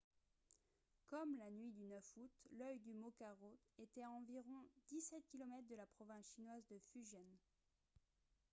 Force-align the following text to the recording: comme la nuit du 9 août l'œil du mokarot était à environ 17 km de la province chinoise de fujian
comme 1.11 1.35
la 1.37 1.51
nuit 1.51 1.69
du 1.73 1.83
9 1.85 2.03
août 2.17 2.31
l'œil 2.53 2.79
du 2.79 2.91
mokarot 2.95 3.59
était 3.77 4.01
à 4.01 4.09
environ 4.09 4.67
17 4.87 5.23
km 5.27 5.67
de 5.67 5.75
la 5.75 5.85
province 5.85 6.31
chinoise 6.33 6.65
de 6.71 6.79
fujian 6.91 7.27